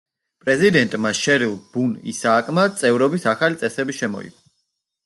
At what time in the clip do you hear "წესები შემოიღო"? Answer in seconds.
3.65-4.41